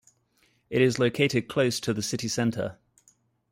[0.71, 2.79] It is located close to the city center.